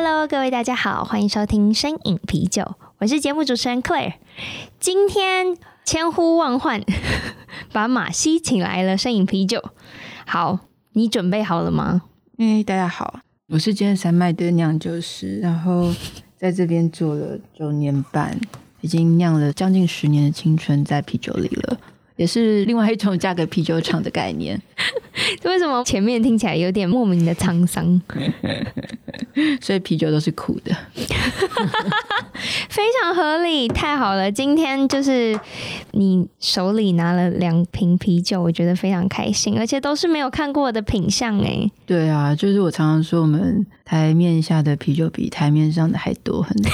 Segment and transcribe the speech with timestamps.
[0.00, 4.14] ！Cheers！Hello，各位大家好，欢迎收听声饮啤酒，我是节目主持人 Claire。
[4.78, 6.82] 今天千呼万唤，
[7.70, 9.62] 把马西请来了声饮啤酒。
[10.26, 10.60] 好，
[10.94, 12.00] 你准备好了吗？
[12.38, 15.94] 哎，大家好，我是今天山脉的酿酒师，然后
[16.34, 18.40] 在这边做了九年半，
[18.80, 21.78] 已经酿了将近十年的青春在啤酒里了。
[22.20, 24.60] 也是另外一种嫁给啤酒厂的概念。
[25.44, 27.98] 为什么前面听起来有点莫名的沧桑？
[29.62, 30.76] 所以啤酒都是苦的，
[32.68, 34.30] 非常合理，太好了！
[34.30, 35.38] 今天就是
[35.92, 41.70] 你手里拿了两瓶啤酒，我觉得非常开心，而且都是没有看过的品相哎。
[41.86, 46.70] 对啊，就是我常常说，我们台面下的啤酒比台面上的还多很多。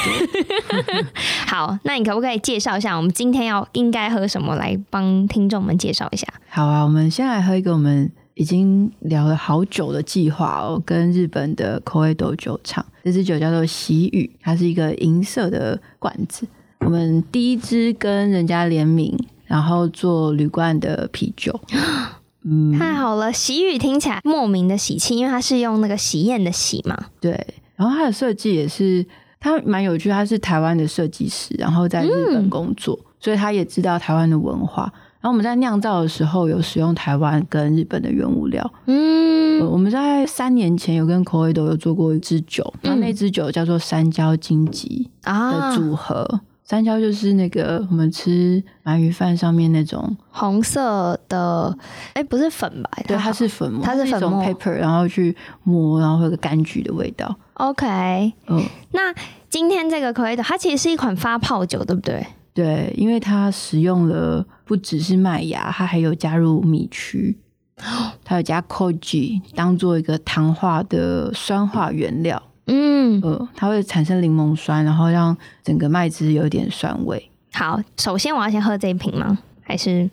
[1.47, 6.27] 好，那你可不可以介绍一下，我们今天要应该喝什么来帮听众们介绍一下？
[6.49, 16.49] 好啊，我们先来喝一个我们已经聊了好久的计划哦，跟日本的 Koedo 酒厂，这支酒叫做喜雨，它是一个银色的罐子。
[16.79, 21.61] 我们第一支跟人家联名，然后做铝罐的啤酒。
[22.43, 26.97] 嗯，太好了，喜雨听起来莫名的喜气，因为它是用那个喜宴的喜嘛。
[27.21, 29.05] 对，然后它的设计也是。
[29.39, 34.93] 它蛮有趣，他是台湾的设计师，然后在日本工作，嗯、所以他也知道台湾的文化。
[35.27, 38.73] 然后我们在酿造的时候有使用台湾跟日本的原物料。
[38.85, 46.23] 嗯，我们在三年前有跟 Koido 有做过一支酒，那、嗯、那支酒叫做山椒金桔的组合。
[46.23, 51.77] 啊、山椒就是那个我们吃鳗鱼饭上面那种红色的，
[52.13, 52.91] 哎，不是粉吧？
[53.09, 57.35] 对，它是粉末，它是粉末是一种 pepper，然后去磨，然后会有个柑橘的味道。
[57.55, 59.13] OK，嗯，那
[59.51, 62.25] 今天这个 Koedo 它其实是一款发泡酒，对不对？
[62.57, 67.37] 对，因为它使用了不只是麦芽，它还有加入米曲，
[68.25, 72.43] 它有加 Koji 当做一个糖化的酸化原料。
[72.69, 77.31] 嗯，呃，它会产生柠檬酸，然后让整个麦汁有点酸味。
[77.53, 79.37] 好，首先我要先喝这一瓶吗？
[79.63, 80.09] 还是？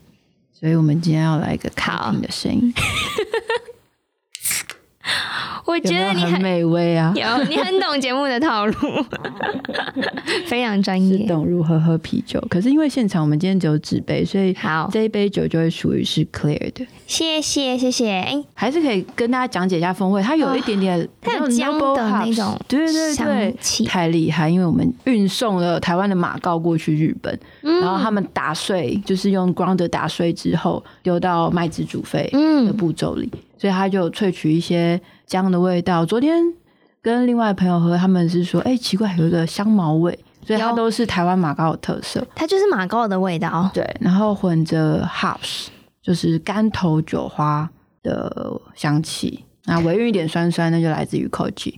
[0.52, 2.74] 所以我们今天要来一个卡瓶的声音。
[5.66, 7.14] 我觉得你很，很美味啊！
[7.16, 8.74] 有，你很懂节目的套路，
[10.46, 12.40] 非常专业，懂如何喝啤酒。
[12.50, 16.86] 可是因为现场我们今天只有纸杯，所以好这一杯酒就会属于是 Claire 的。
[17.08, 20.22] 谢谢谢谢，哎、欸，还是可以跟大家讲解一下风味。
[20.22, 24.50] 它有一点点它有姜的那种，对对对，太厉害！
[24.50, 32.30] 因为我们运送了台湾的马告过去日本，嗯、然后他们打碎，就是用 grinder 打碎之后丢到麦子煮沸
[32.66, 35.00] 的步骤里，嗯、所以他就萃取一些。
[35.26, 36.44] 姜的味道，昨天
[37.02, 45.68] 跟另外朋友喝，他们是说，哎、欸，奇怪，有一个香茅味，所以它都是台湾马告的特色，它就是马告的味道，对，然后混着 hops，
[46.04, 47.68] 就是干头酒花
[48.04, 51.76] 的香气，那微醺一点酸酸，那就来自于 Koji。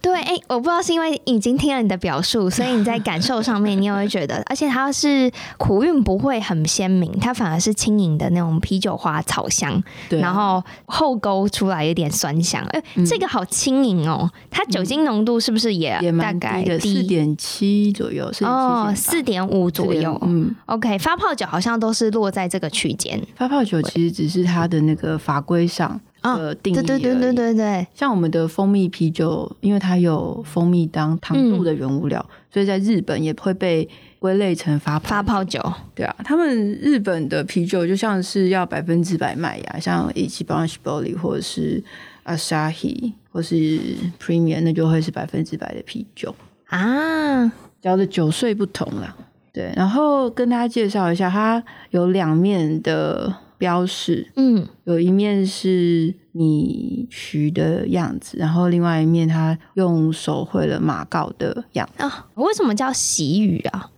[0.00, 18.30] 对，哎，我不知道是因为已经听了你的表述，所以你在感受上面，你也会觉得，而且它是苦韵不会很鲜明，它反而是轻盈的那种啤酒花草香，对然后后勾出来有点酸香，哎、嗯，这个好轻盈哦，它酒精浓度是不是也大概四点七左右？
[18.40, 26.00] 哦，四点五左右，嗯，OK，发泡酒好像都是落在这个区间，发泡酒其实只是它的那个法规上。
[26.22, 26.86] 呃，定义而已。
[26.86, 33.88] 对对对对对对，像我们的蜂蜜啤酒，因为它有蜂蜜当糖度的原物料，嗯、所以在日本也会被
[34.18, 35.60] 归类成发泡发泡酒。
[35.94, 41.82] 对啊，他们日本的啤酒就像是要百分之百麦芽，像一七八十玻璃或者是
[42.24, 43.80] Asahi 或是
[44.20, 46.34] Premium，那就会是百分之百的啤酒
[46.66, 47.52] 啊。
[47.80, 49.16] 叫的酒税不同啦。
[49.52, 53.34] 对，然后跟大家介绍一下，它有两面的。
[53.62, 62.26] 标示，嗯，有一面是你徐的样子，然后另外一面他用手绘了马告的样子啊。
[62.34, 63.88] 为什么叫喜雨啊？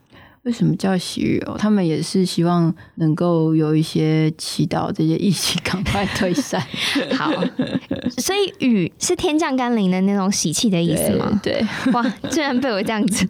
[0.44, 1.56] 为什么叫喜浴哦？
[1.58, 6.60] 他们也是希望能够有一些祈祷，这些疫情赶快退散。
[7.16, 7.32] 好，
[8.18, 11.40] 所以雨是天降甘霖的那种喜气的意思吗？
[11.42, 13.26] 对，对哇，居然被我这样子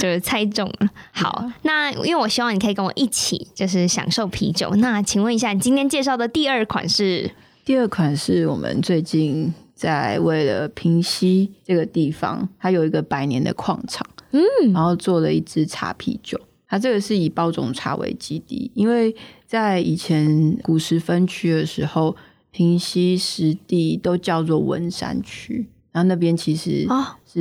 [0.00, 0.88] 就是猜中了。
[1.12, 4.70] 好，那因为我希望你可以跟我一起就是享受啤酒。
[4.76, 7.30] 那请问一下，你今天介绍的第二款是？
[7.64, 14.40] 第二款是我们最近在为了平溪这个地方，它有一个百年的矿场，嗯，
[14.72, 16.40] 然后做了一支茶啤酒。
[16.66, 19.14] 它这个是以包种茶为基地，因为
[19.46, 22.16] 在以前古时分区的时候，
[22.50, 26.84] 平溪湿地都叫做文山区，然后那边其实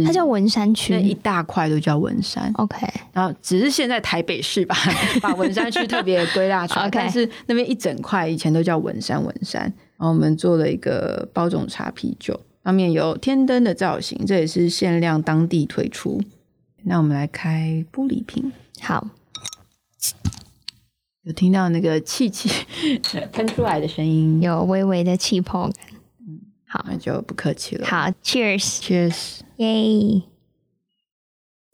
[0.04, 2.52] 它叫文山区，那一大块都叫文山。
[2.56, 4.76] OK，然后只是现在台北市吧
[5.22, 9.62] 把文山区特别归纳出来 但是那边一整块以前都叫文山文山。
[9.62, 16.22] 然后我们做了一个包种茶啤酒，上面有天灯的造型，这也是限量当地推出。
[16.84, 18.52] 那我们来开玻璃瓶，
[18.82, 19.08] 好。
[21.24, 22.50] 有听到那个气气
[23.34, 25.88] 喷出来的声音，有微微的气泡感。
[26.26, 27.86] 嗯，好，那就不客气了。
[27.86, 30.22] 好，Cheers，Cheers，耶！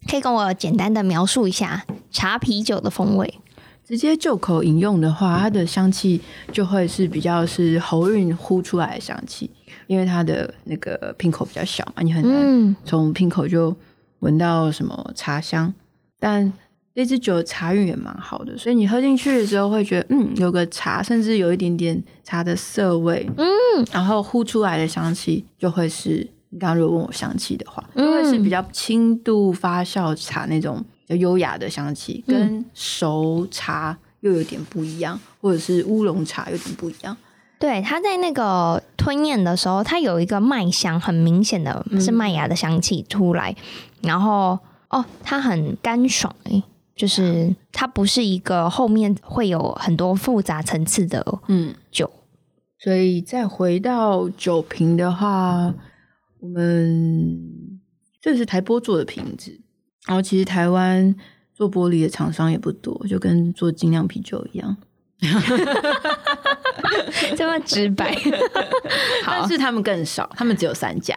[0.10, 3.34] 可以跟我简单的描述一下茶啤酒的风味。
[3.86, 6.20] 直接就口饮用的话，它的香气
[6.52, 9.50] 就会是比较是喉韵呼出来的香气，
[9.88, 13.76] 因为它的那个瓶口比较小嘛，你很难从瓶口就
[14.20, 15.74] 闻到什么茶香，嗯、
[16.20, 16.54] 但。
[16.96, 23.46] 这支酒的茶韵也蛮好的，所以你喝进去的时候会觉得，嗯，有个茶，甚至有一点点茶的涩味，嗯，
[23.92, 30.78] 然后呼出来的香气就会是，你刚刚如果问我香气的话，就会是比较轻度发酵茶那种
[31.08, 37.18] 比较优雅的香气，跟熟茶又有点不一样，或者是乌龙茶有点不一样。
[37.58, 43.56] 对，它在那个吞咽的时候，它有一个麦香，很明显的是麦芽的香气出来，
[44.02, 44.60] 然后
[44.90, 46.62] 哦，它很干爽诶。
[46.96, 51.74] 就是它不是一个后面会有很多复杂层次的嗯。
[51.90, 52.08] 酒，
[52.78, 55.74] 所以再回到酒瓶的话，
[56.44, 57.80] 我们
[58.22, 59.58] 这是台玻做的瓶子，
[60.06, 61.16] 然后其实台湾
[61.54, 64.76] 做玻璃的厂商也不多，就跟做精酿啤酒一样。
[67.38, 68.14] 这么直白，
[69.26, 71.16] 但是他们更少，他们只有三家，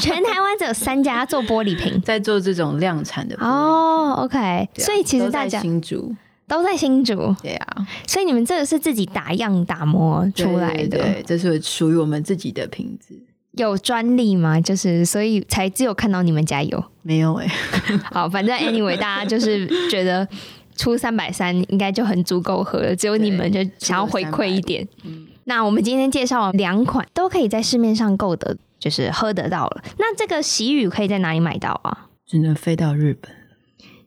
[0.00, 3.34] 全台湾只有三家做玻璃瓶， 在做这种量产的。
[3.40, 6.14] 哦，OK，、啊、所以其实大家新竹
[6.46, 13.20] 都在新竹，对啊，所以你们这个是自己打样打磨出来的，这是属于我们自己的瓶子，
[13.52, 14.60] 有专利吗？
[14.60, 20.26] 就是所以才只有看到你们家有，没有哎、欸， 好，反正 anyway，大家就是觉得。
[20.74, 24.88] 出三百三应该就很足够喝了，只有你们就想要回馈一点。
[25.04, 29.82] 嗯那我们今天介绍两款都可以在市面上购得，就是喝得到了。
[29.98, 32.08] 那这个喜雨可以在哪里买到啊？
[32.26, 33.30] 只能飞到日本。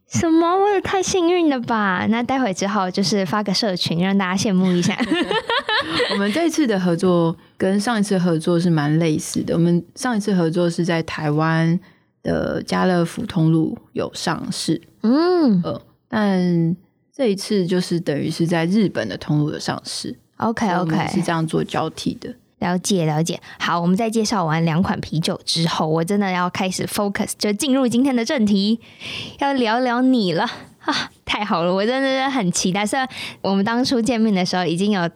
[0.12, 0.56] 什么？
[0.58, 2.06] 我也太幸运了吧！
[2.10, 4.98] 那待会之后就是发个社群，让大家羡慕一下。
[6.12, 9.54] 我们这次的合作跟上一次合作是蛮类似的。
[9.54, 11.80] 我们上一次合作是在台湾
[12.24, 14.82] 的家乐福通路有上市。
[15.02, 15.62] 嗯。
[15.64, 16.76] 呃但
[17.14, 22.34] 这一次就是等于是在日本的通路有上市，OK OK，是这样做交替的。
[22.60, 23.40] 了解了解。
[23.60, 28.80] 好，我们在介绍完两款啤酒之后，我真的要开始 focus，就进入今天的正题，
[29.40, 30.50] 要聊聊你了。
[30.86, 31.74] 啊，太好了！
[31.74, 32.86] 我真的是很期待。
[32.86, 33.10] 虽然
[33.42, 35.10] 我们当初见面的时候已经有，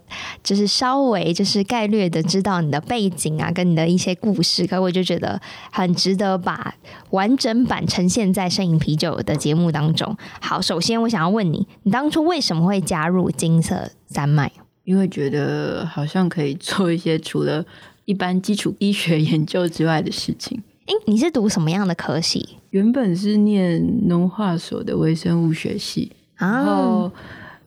[0.44, 5.40] 就是稍微就是概略的知道你的背景啊，跟你的一些故事，可我就觉得
[5.72, 6.74] 很值得把
[7.12, 10.18] 完整版呈现在声饮啤酒的节目当中。
[10.42, 14.52] 好，首先我想要问你，你当初为什么会加入金色三麦？
[14.90, 17.64] 因为觉得好像可以做一些除了
[18.06, 20.60] 一般基础医学研究之外的事情。
[20.88, 22.58] 诶，你是读什么样的科系？
[22.72, 27.12] 原本是念农化所的微生物学系，啊，然后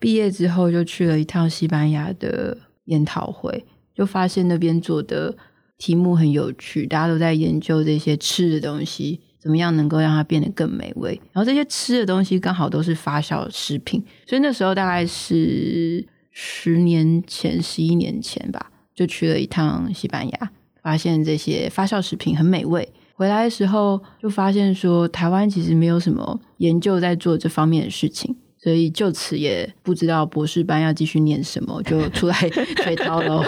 [0.01, 3.65] 毕业之后就去了一趟西班牙的研讨会，
[3.95, 5.33] 就发现那边做的
[5.79, 20.51] 题目很有趣，大家都在研究这些吃的东西怎么样能够让它变得更美味，然后这些吃的东西刚好都是发酵食品，所以那时候大概是十年前、十一年前吧，就去了一趟西班牙，
[20.83, 22.93] 发现这些发酵食品很美味。
[23.15, 32.35] 回来的时候就发现说，台湾其实没有什么研究在做这方面的事情，所以就此也不知道博士班要继续念什么，就出来
[32.83, 33.45] 水淘喽。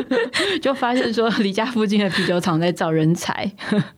[0.60, 3.50] 就发现说，离家附近的啤酒厂在找人才。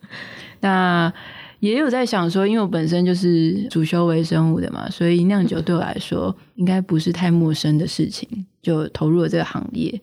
[0.61, 1.13] 那
[1.61, 10.01] 也有在想说，因为我本身就是主修微生物的嘛，所以酿酒对我来说应该不是太陌生的事情，就投入了这个行业。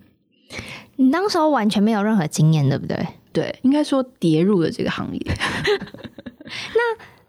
[0.98, 3.08] 你当时候完全没有任何经验，对不对？
[3.32, 5.22] 对，应该说跌入了这个行业。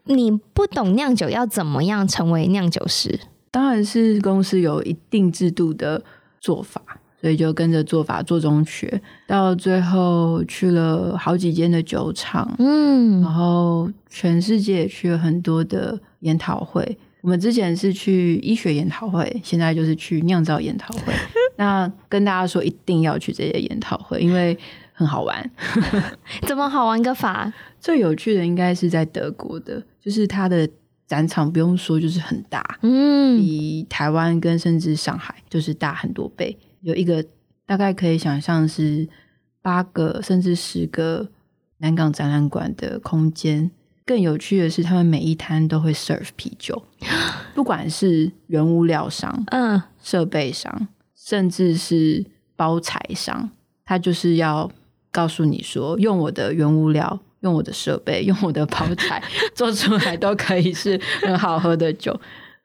[0.06, 3.18] 那你不懂酿酒，要怎么样成为酿酒师？
[3.50, 6.04] 当然是公司有一定制度的
[6.40, 6.82] 做法，
[7.26, 16.96] 所以就跟着做法做中学，到最后去了好几间的酒厂，嗯，然后全世界也去了很多的研讨会。
[17.22, 21.12] 我们之前是去医学研讨会，现在就是去酿造研讨会。
[21.58, 24.56] 那跟大家说，一定要去这些研讨会，因为。
[24.98, 25.50] 很好玩。
[26.48, 27.52] 怎么好玩个法？
[27.78, 30.66] 最有趣的应该是在德国的，就是它的
[31.06, 36.56] 展场不用说，就是很大，嗯，比台湾跟甚至上海就是大很多倍，
[36.86, 37.24] 有一个
[37.66, 39.08] 大概可以想象是
[39.60, 41.28] 八个甚至十个
[41.78, 43.68] 南港展览馆的空间。
[44.04, 46.80] 更有趣的是，他们每一摊都会 serve 啤酒，
[47.56, 52.24] 不管是原物料商、嗯，设备商，甚至是
[52.54, 53.50] 包材商，
[53.84, 54.70] 他就是要
[55.10, 59.20] 告诉你说，用我的原物料、用我的设备、用我的包材
[59.56, 62.16] 做出来都可以是很好喝的酒。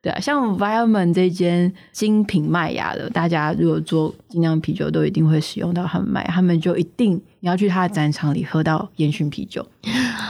[0.02, 9.64] 对啊，像 Wildman 这间精品麦芽的，大家如果做精酿啤酒，都一定会使用到他们麦芽，他们就一定你要去他的展场里喝到烟熏啤酒，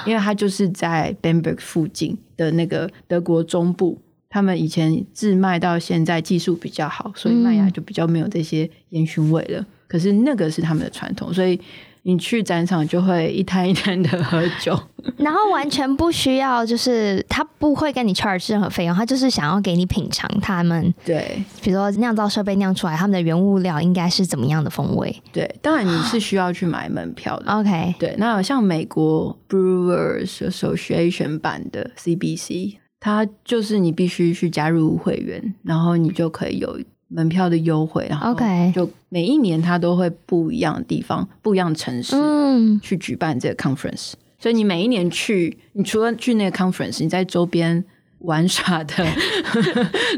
[0.05, 3.97] 因为他就是在 Bamberg 附近的那个德国中部，
[4.29, 9.61] 他们以前自卖到现在技术比较好，所以麦芽就比较没有这些烟熏味了。
[9.61, 11.59] 嗯、可是那个是他们的传统，所以。
[12.03, 14.79] 你去展场就会一摊一摊的喝酒，
[15.17, 25.15] 然后完全不需要，就是他不会跟你 charge 任何费用，他就是想要给你品尝他们对，比如说酿造设备酿出来他们的原物料应该是怎么样的风味。
[25.31, 27.51] 对，当然你是需要去买门票的。
[27.51, 36.79] OK，对，那像美国 Brewers Association 版的 CBC，它就是你必须去加入会员，然后你就可以有。
[37.13, 38.33] 门票的优惠，然后
[38.73, 42.15] 就每一年它都会不一样的地方、不一样的城市
[42.81, 47.83] 去举办这个 conference，所以你每一年去，你除了去那个 conference，你在周边
[48.19, 49.05] 玩耍的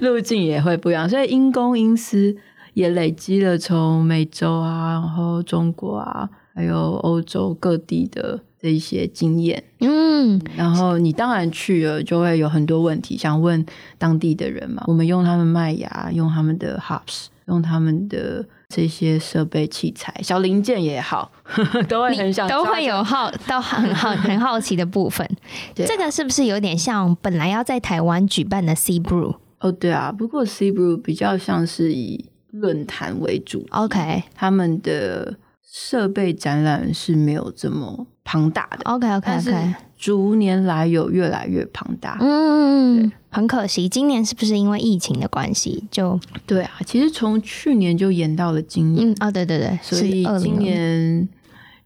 [0.02, 1.10] 路径也会不一样。
[1.10, 2.36] 所以因公因私
[2.74, 8.40] 也累积了从美洲啊，然后中国啊，还有欧洲各地的。
[8.64, 13.64] 的一些经验，嗯，然后你当然去了，就会有很多问题想问
[13.98, 14.82] 当地的人嘛。
[14.88, 25.30] 我们用他们麦芽，用他们的 hops，用他们的这些设备器材、小零件也好，呵 呵都会很想，都会有好到很好很好奇的部分。
[25.76, 29.36] 这个是不是有点像本来要在台湾举办的 C Brew？
[29.60, 35.36] 哦，对啊，不过 C Brew 比较像是以论坛为主，OK，他们的。
[35.76, 46.20] 设备展览是没有这么庞大的，OK OK OK，逐年来有越来越庞大，嗯，很可惜，今年是不是因为疫情的关系就？
[46.46, 51.28] 对啊，其实从去年就延到了今年，嗯啊，对对对，所以今年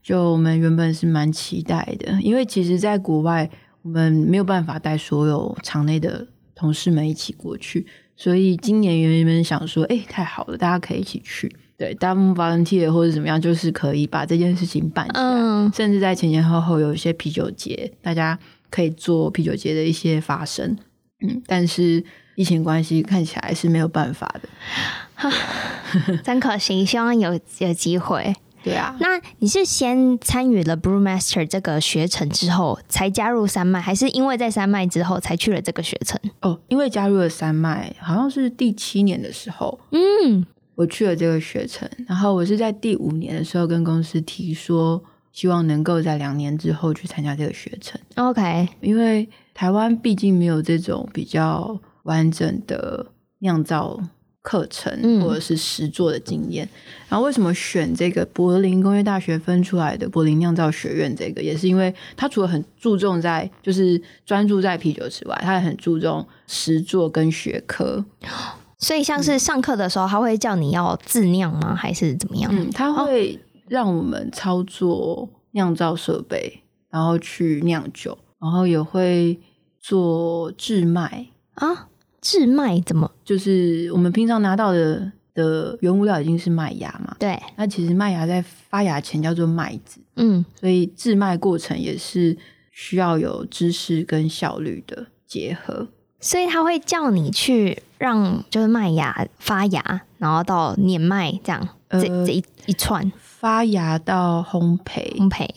[0.04, 3.50] 就我们原本是蛮期待的，因为其实在国外
[3.82, 11.56] 我们没有办法带所有场内的同事们一起过去，所以今年原本想说，哎，太好了，大家可以一起去。
[11.78, 15.22] 对，当 volunteer 或者怎么样，就是可以把这件事情办起来。
[15.22, 18.38] 嗯，甚至在前前后后有一些啤酒节，大家
[18.72, 20.76] 可以做啤酒节的一些发生。
[21.22, 22.04] 嗯，但是
[22.36, 26.84] 疫情关系看起来是没有办法的， 真可惜。
[26.84, 28.36] 希望有有机会。
[28.64, 36.20] 对啊，那你是先参与了 Brewmaster 这个学程之后才加入山脉，还是因为在山脉之后才去了这个学程？
[36.42, 39.80] 哦，因为加入了山脉，好像是第七年的时候。
[39.92, 40.46] 嗯。
[40.78, 48.00] 我去了这个学程，然后我是在第五年的时候跟公司提说，希望能够在两年之后去参加这个学程。
[48.14, 53.08] OK，因为台湾毕竟没有这种比较完整的
[53.40, 54.00] 酿造
[54.44, 56.64] 课程或者是实作的经验。
[56.64, 56.70] 嗯、
[57.10, 61.16] 然后为什么选这个柏林工业大学分出来的柏林酿造学院？
[61.16, 68.06] 这个也是因为它除了很注重在就是专注在啤酒之外，它也很注重实作跟学科。
[68.80, 71.76] 所以，像是上课的时候，他会叫你要自酿吗？
[71.76, 72.52] 还是怎么样？
[72.54, 79.40] 嗯，他会让我们操作酿造设备，然后去酿酒，然后也会
[79.80, 81.88] 做制麦啊。
[82.22, 83.12] 制麦怎么？
[83.24, 87.16] 就是我们平常拿到的的原物料已经是麦芽嘛。
[87.20, 87.40] 对。
[87.56, 90.00] 那其实麦芽在发芽前叫做麦子。
[90.16, 90.44] 嗯。
[90.60, 92.38] 所以制麦过程也是
[92.72, 95.88] 需要有知识跟效率的结合。
[96.20, 105.48] 所以他会叫你去让就是麦芽发芽，然后到碾麦这样，呃、这这一一串发芽到烘焙，烘焙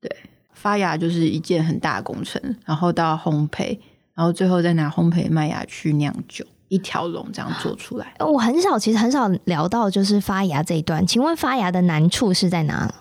[0.00, 0.14] 对，
[0.52, 3.78] 发芽就是一件很大的工程，然后到烘焙，
[4.14, 8.14] 然后最后再拿烘焙麦芽去酿酒，一条龙这样做出来。
[8.18, 11.06] 我很少，其实很少聊到就是发芽这一段。
[11.06, 12.92] 请问发芽的难处是在哪？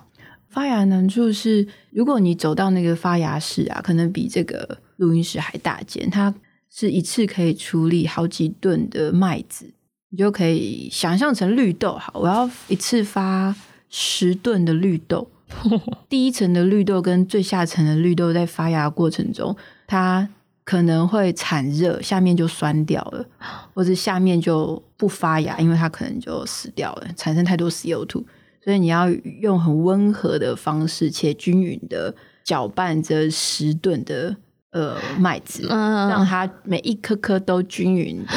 [0.47, 6.33] 发芽的难处是，如果你走到那个发芽室啊，可能比这个录音室还大间，它。
[6.73, 9.73] 是一次可以处理好几吨的麦子，
[10.09, 11.97] 你就可以想象成绿豆。
[11.97, 13.53] 好，我要一次发
[13.89, 15.29] 十吨的绿豆。
[16.07, 19.53] 第一层的绿豆跟最下层的绿豆在发芽过程中，
[19.85, 20.29] 它
[20.63, 23.25] 可能会产热，下面就酸掉了，
[23.73, 28.23] 或者下面就不发芽，因为它可能就死掉了，产生太多 CO2。
[28.63, 29.09] 所以你要
[29.41, 34.37] 用很温和的方式且均匀的搅拌着十吨的
[34.71, 38.33] 呃麦子，嗯，让它每一颗颗都均匀的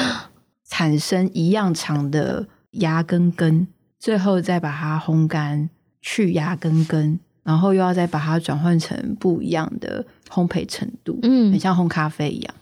[0.68, 3.66] 产生一样长的芽跟根，
[3.98, 12.54] 最后再把它烘干去芽跟根，然后又要再把它转换成不一样的烘焙程度，嗯，很像烘咖啡一样，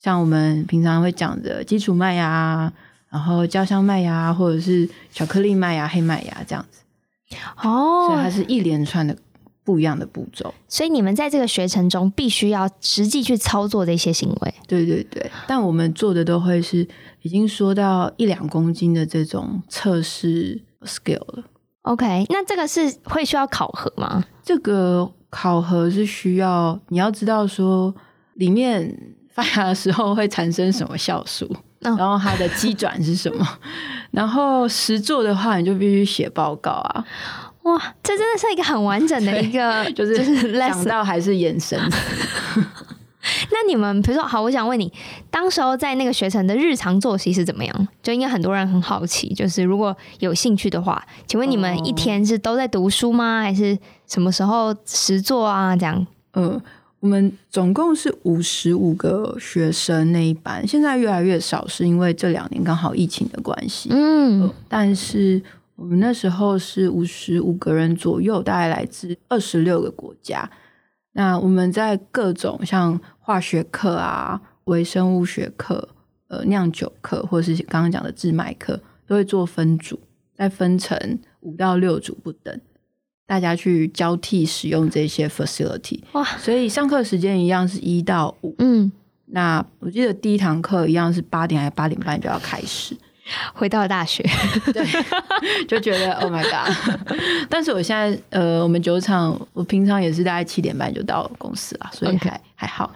[0.00, 2.72] 像我们平常会讲的基础麦芽，
[3.08, 6.80] 然后焦香麦芽，或者是巧克力麦芽、黑麦芽这样子。
[7.62, 9.16] 哦，所以它是一连串的
[9.64, 10.52] 不一样的步骤。
[10.68, 14.54] 所以你们在这个学程中必须要实际去操作这些行为。
[14.68, 16.86] 对对对，但我们做的都会是
[17.22, 21.44] 已经说到一两公斤的这种测试 scale 了。
[21.82, 24.24] OK，那这个是会需要考核吗？
[24.42, 27.94] 这个考核是需要你要知道说
[28.34, 31.44] 里面发芽的时候会产生什么酵素，
[31.80, 33.46] 嗯、然后它的机转是什么。
[34.12, 37.04] 然后实做的话，你就必须写报告啊！
[37.64, 41.78] 哇，这真的是一个很完整的一个， 就是就是想到还是眼神。
[43.50, 44.92] 那你们比如说，好，我想问你，
[45.30, 47.88] 当时候在那个学程的日常作息是怎么样？
[48.02, 53.42] 就应该很多人很好奇，就是如果有兴趣的话，请问你们一天是都在读书吗？
[53.42, 55.76] 还是什么时候实作啊？
[55.76, 56.06] 这样？
[56.34, 56.60] 嗯。
[57.00, 63.90] 我们总共是五十五个学生那一班，现在越来越少，是因为这两年刚好疫情的关系。
[63.92, 65.42] 嗯、呃，但是
[65.76, 70.48] 我们那时候是五十五个人左右，大概来自二十六个国家。
[71.12, 75.88] 那我们在各种像化学课啊、微生物学课、
[76.28, 79.98] 呃酿酒课，或者是刚刚讲的制麦课，都会做分组，
[80.34, 82.60] 再分成五到六组不等。
[83.26, 86.22] 大家去交替使用这些 facility，哇！
[86.38, 88.54] 所以上课时间一样是一到五。
[88.58, 88.92] 嗯，
[89.26, 92.94] 那我记得第一堂课一样是八点还是八点半就要开始。
[93.54, 94.22] 回到了大学，
[94.72, 94.84] 对，
[95.66, 97.08] 就觉得 Oh my God！
[97.48, 102.92] 但是我现在呃，我们酒厂我平常也是大概七点半就到公司了，所以还.还好。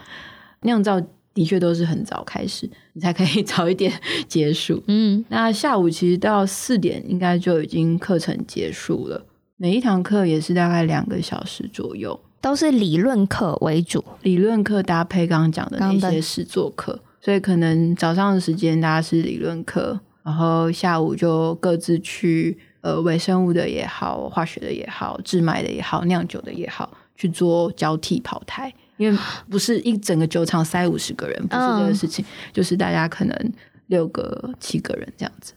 [0.62, 1.00] 酿造
[1.32, 3.92] 的确都是很早开始，你才可以早一点
[4.26, 4.82] 结束。
[4.88, 9.24] 嗯，那下午其实到四点应该就已经课程结束了。
[9.56, 33.52] 每一堂课也是大概两个小时左右，都是理论课为主，理论课搭配刚刚讲的那些实作课，所以可能早上的时间大家是理论课，然后下午就各自去呃微生物的也好，化学的也好，制麦的也好，酿酒的也好，去做交替跑台，因为不是一整个酒厂塞五十个人，不是这个事情，嗯、就是大家可能
[33.86, 35.54] 六个七个人这样子，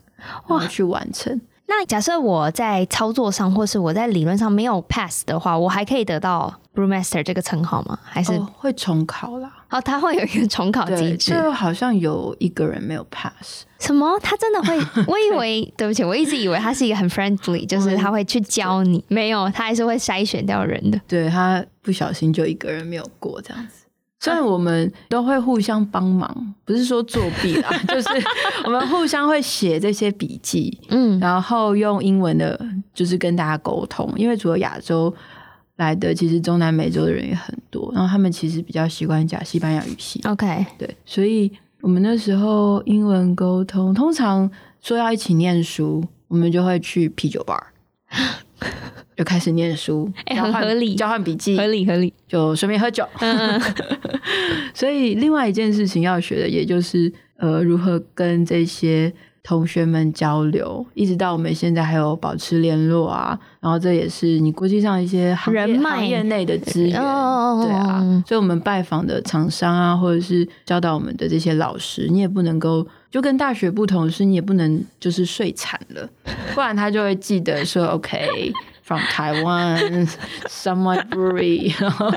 [0.48, 1.42] 哇，去完成。
[1.74, 7.98] 那假设我在操作上，或是我在理论上没有 pass 的话，我还可以得到 Brewmaster 这个称号吗？
[8.04, 9.50] 还是、哦、会重考啦？
[9.70, 11.32] 哦，他会有一个重考机制。
[11.32, 13.64] 就好像有一个人没有 pass。
[13.80, 14.20] 什么？
[14.20, 14.78] 他真的会？
[15.08, 19.02] 我以为，对不起，我一直以为他是一个很 friendly，就是他会去教你。
[19.08, 21.00] 没有，他还是会筛选掉人的。
[21.08, 23.81] 对，他不小心就一个人没有过这样子。
[24.24, 28.10] 虽然我们都会互相帮忙，不是说作弊啦， 就是
[28.64, 32.60] 我们互相会写这些笔记，嗯，然后用英文的，
[32.94, 34.14] 就是跟大家沟通。
[34.16, 35.12] 因为除了亚洲
[35.78, 40.22] 来的，其实中南美洲的人也很多，然后他们其实比较习惯讲西班牙语系。
[40.26, 44.48] OK，对，所以我们那时候英文沟通，通常
[44.84, 47.60] 说要一起念书，我们就会去啤酒 bar。
[49.22, 53.08] 就开始念书，哎、欸，很合理，交换笔记，合理合理，就顺便喝酒。
[53.20, 53.62] 嗯嗯
[54.74, 63.38] 所以，另外一件事情要学的，也就是呃，如何跟这些同学们交流，一直到我们现在还有保持联络啊。
[63.60, 68.24] 然后，这也是你国际上一些行业行业内的资源，哦、对啊。
[68.26, 72.88] 所以，我们拜访的厂商啊，或者是教导我们的这些老师，你也不能够。
[73.12, 76.10] 就跟大学不同是，你也不能就是睡惨了，
[76.56, 78.52] 不然他就会记得说 OK。
[78.92, 80.06] From Taiwan,
[80.50, 82.14] Sunlight Brewery，然后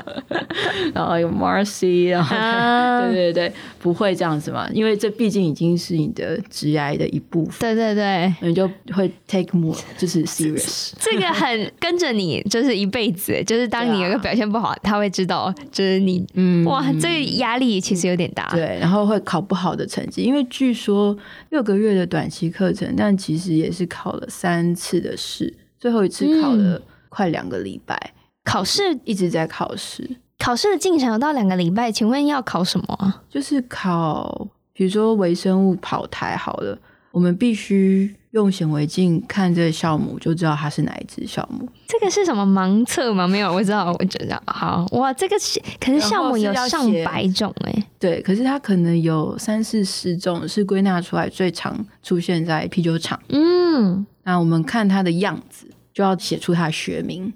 [0.93, 4.67] 然后有 Marcy，然后、uh, 对对对，不会这样子嘛？
[4.73, 7.59] 因为这毕竟已经是你的职业的一部分。
[7.59, 10.91] 对对对，你就会 take more，就是 serious。
[10.99, 13.41] 这个很跟着你，就是一辈子。
[13.45, 18.49] 就是当你有一个表现不好，啊、他会知道，就是你，嗯，哇，这个压力其实有点大。
[18.51, 21.17] 对，然后会考不好的成绩，因为据说
[21.51, 25.53] 六个月的短期课程，但其实也是考了三次的试。
[25.79, 33.23] 最后一次考了快两个礼拜，嗯、考试一直在考试，考试的进程有到两个礼拜，请问要考什么啊？
[33.29, 36.77] 就是考，比如说微生物跑台好了，
[37.11, 41.67] 我们必须用显微镜看这个酵母，就知道它是哪一只酵母。
[41.87, 43.25] 这个是什么盲测吗？
[43.25, 44.41] 没有，我知道，我知道。
[44.47, 53.17] 好哇，这个是可是酵母有上百种哎，对，可是它可能有三四十种是归纳出来最常出现在啤酒厂。
[53.29, 55.67] 嗯，那我们看它的样子。
[55.95, 57.31] 就要写出它的学名。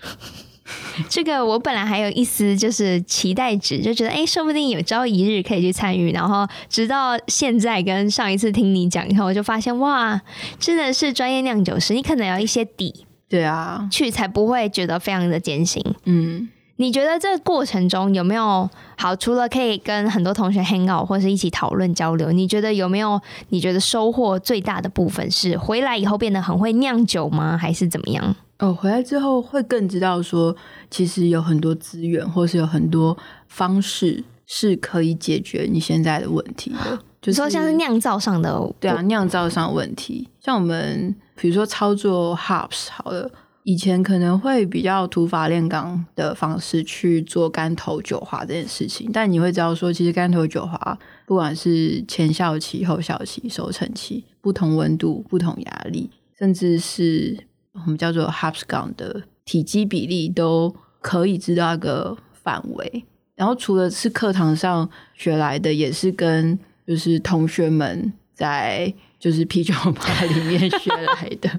[1.10, 6.10] 这个我本来还有一丝就是期待值，就觉得哎，说不定有朝一日可以去参与。
[6.10, 10.18] 然后直到现在跟上一次听你讲以后，我就发现哇，
[10.58, 15.84] 真的是专业酿酒师，你可能要一些底，对啊，去才不会觉得非常的艰辛。
[16.06, 19.16] 嗯，你觉得这个过程中有没有好？
[19.16, 23.20] 除了可以跟很多同学 hang out 或是一起讨论交流，你觉得有没有？
[23.48, 27.56] 你觉得收获最大的部分是回来以后变得很会酿酒吗？
[27.56, 28.36] 还是怎么样？
[28.58, 30.54] 哦，回来之后会更知道说，
[30.90, 33.16] 其实有很多资源，或是有很多
[33.48, 36.98] 方式是可以解决你现在的问题的。
[37.20, 43.30] 就是说像是酿造上的，对啊，酿造上的问题，像我们比如说操作 hops 好了，
[43.66, 57.36] 以前可能会比较土法炼钢的方式去做干头酒花这件事情，但你会知道说，其实干头酒花不管是前效期、后效期、收成期，不同温度、不同压力，甚至是。
[57.84, 68.94] 我们叫做 hapscon 的体积比例都可以知道一个范围，然后除了是课堂上学来的，也是跟就是同学们在
[69.26, 71.50] 就是啤酒吧 里面学来的。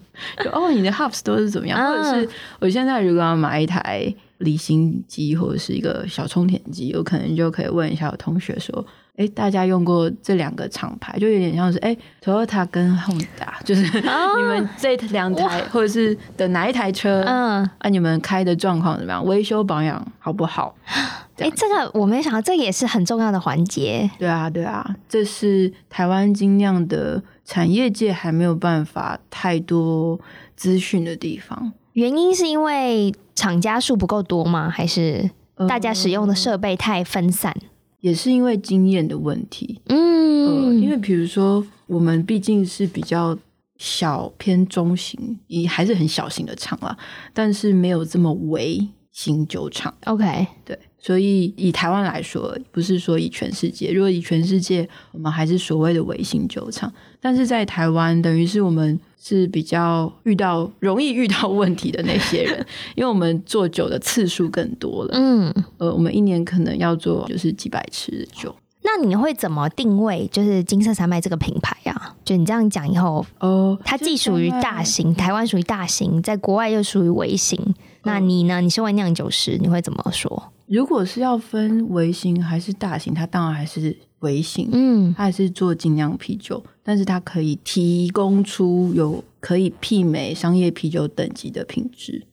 [0.41, 1.77] 就哦，你的 hops 都是怎么样？
[1.85, 8.85] 或者是我现在如果要买一台离心机或者是一个小充填机，有可能就可以问一下我同学说。
[9.17, 13.25] 哎，大家用过这两个厂牌，就有点像是哎，Toyota 跟 Honda，
[13.65, 19.25] 就是你们这两台或者是的哪一台车，嗯，啊，你们开的状况怎么样？
[19.25, 20.75] 维修保养好不好？
[21.39, 24.09] 哎，这个我没想到，这个也是很重要的环节。
[24.19, 30.19] 对啊，对啊，这是台湾精酿的产业界还没有办法太多
[30.55, 31.71] 资讯的地方。
[31.93, 34.69] 原因是因为厂家数不够多吗？
[34.69, 35.29] 还是
[35.67, 37.51] 大家使用的设备太分散？
[37.59, 37.67] 嗯
[38.01, 43.37] 也是因为经验的问题，嗯，呃、因为比如说我们毕竟是比较
[43.77, 46.97] 小偏中型，也还是很小型的厂啦，
[47.33, 49.93] 但是没有这么微型酒厂。
[50.05, 50.77] OK，对，
[51.07, 56.91] 所以以台湾来说，不是说以全世界，如果以全世界，我们还是所谓的微型酒厂，
[57.21, 58.99] 但是在台湾，等于是我们。
[59.19, 62.65] 是比较遇到容易遇到问题的那些人，
[62.95, 65.09] 因为我们做酒的次数更多了。
[65.15, 68.55] 嗯，呃，我们一年可能要做就是几百次的酒。
[68.83, 72.15] 那你会怎么定位就是金色山脉这个品牌啊？
[72.23, 77.59] 就你这样讲以后，哦，它既属于大型，台湾属于大型，在国外又属于微型。
[78.03, 78.61] 那你呢？
[78.61, 80.53] 你身为酿酒师，你会怎么说？
[80.67, 84.69] 如果是要分微型还是大型，它当然还是微型。
[84.71, 92.27] 嗯，它还是做精酿啤酒，但是它可以提供出有可以媲美商业啤酒等级的品质。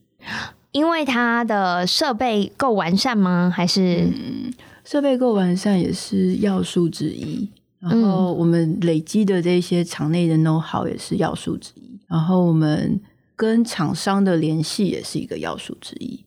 [0.71, 3.49] 因为它的设备够完善吗？
[3.55, 7.49] 还是嗯，设备够完善也是要素之一。
[7.79, 11.97] 然后我们累积的这些厂内的 know how 也是要素之一。
[12.07, 12.99] 然后我们
[13.35, 16.25] 跟厂商的联系也是一个要素之一。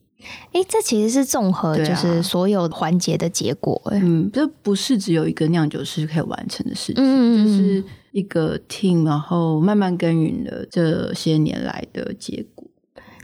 [0.51, 3.81] 哎，这其实是综合，就是所有环节的结果。
[3.85, 12.65] 哎、啊，嗯，这不是只有一个酿酒师可以完成的事情，嗯，就是一个 team，然后慢慢耕耘的这些年来的结果。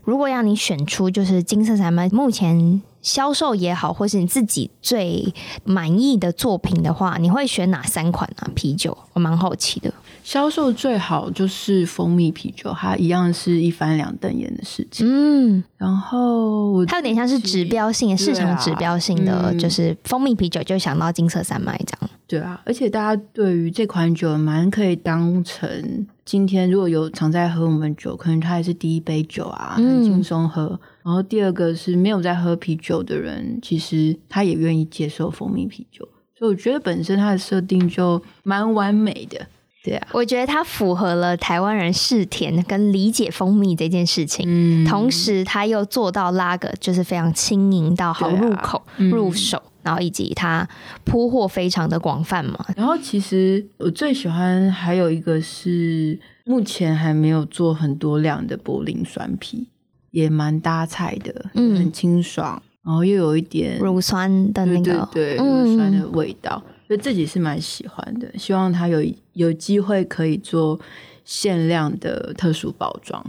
[0.03, 5.32] 如果要你选出，就是金色山脉目前销售也好，或是你自己最
[5.63, 8.50] 满意的作品的话，你会选哪三款啊？
[8.56, 9.94] 啤酒，我蛮好奇的。
[10.24, 15.06] 销售最好就是蜂蜜啤酒，它一样是一翻两瞪眼的事情。
[15.08, 22.10] 嗯，然后它有点像是指标性的、市场指标性的，就是蜂蜜啤酒就想到金色山脉这样。
[22.28, 30.64] 对啊，而且大家对于这款酒蛮可以当成今天如果有常在喝我们酒，可能他还是第一杯酒啊，很轻松喝。
[30.64, 36.04] 嗯、然后第二个是没有在喝啤酒的人，其实他也愿意接受蜂蜜啤酒，
[36.38, 39.46] 所以我觉得本身它的设定就蛮完美的。
[39.84, 48.94] 对啊，我觉得它符合了台湾人嗜甜跟理解蜂蜜这件事情，嗯，同时它又做到拉格就是非常轻盈到好入口、啊。
[48.98, 50.67] 嗯、入手，然后以及它
[51.06, 52.65] 铺货非常的广泛嘛。
[52.76, 59.67] 然后其实我最喜欢还有一个是目前还没有做很多量的柏林酸啤，
[60.12, 66.62] 也蛮搭菜的，嗯，很清爽，然后又有一点乳酸的那个对，乳酸的味道。
[66.65, 70.80] 嗯所以自己是蛮喜欢的，希望它有有机会可以做
[71.24, 73.26] 限量的特殊包装，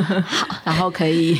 [0.62, 1.34] 然后可以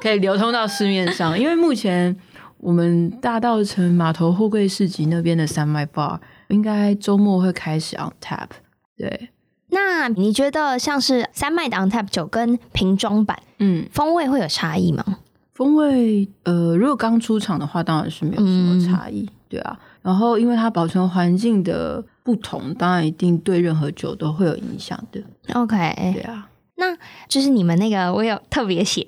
[0.00, 1.38] 可以流通到市面上。
[1.38, 2.16] 因为目前
[2.60, 6.18] 我们大稻城码头货柜市集那边的三麦 bar
[6.48, 8.48] 应该周末会开始 on tap。
[8.96, 9.30] 对，
[9.68, 15.04] 那你觉得像是三麦的 on tap 酒跟瓶装版，嗯，风味会有差异吗？
[15.54, 19.78] 风味，呃，如果刚出厂的话，当然是没有什么差异，嗯、对啊。
[20.02, 25.22] 然后，因为它保存环境的不同，当然一定对任何酒都会有影响的。
[25.52, 25.76] OK，
[26.14, 26.48] 对啊。
[26.76, 26.96] 那
[27.28, 29.06] 就是你们那个，我有特别写，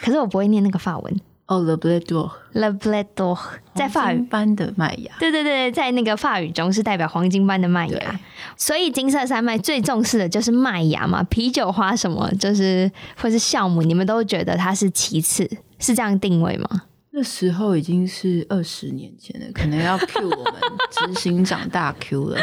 [0.00, 1.20] 可是我不会念那个法文。
[1.48, 3.38] 哦，Le Bleu d'Or，Le Bleu d'Or，
[3.74, 5.12] 在法语般的麦芽。
[5.18, 8.20] 对对对，在那个法语中是代表黄金般的麦芽。
[8.54, 16.82] 所以金色山脉最重视的就是麦芽嘛，啤酒花什么就是或是酵母，你们都觉得它是其次，是这样定位吗？
[17.10, 20.54] 那时候已经是二十年前了，可能要 Q 我们
[21.14, 22.38] 执行长大 Q 了。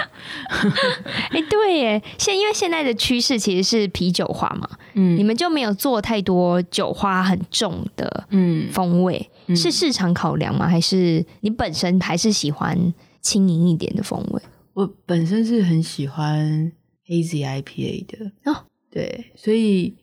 [1.30, 10.68] 哎、欸，对耶，现因为现在的趋势其实是啤酒花嘛，嗯，你们就没有做太多酒花很重的嗯风味，嗯、是市场考量吗？
[10.68, 14.42] 还是你本身还是喜欢轻盈一点的风味？
[14.74, 16.72] 我本身是很喜欢
[17.08, 19.96] Hazy IPA 的哦，对，所以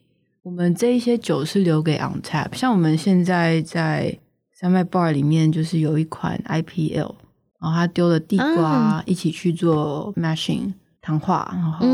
[0.42, 4.16] 我们这一些酒是留给 On Tap，像我们现在在。
[4.62, 7.16] 山脉 bar 里面就是有一款 IPL，
[7.60, 11.84] 然后他丢了地瓜一起去做 mashing 糖化，然后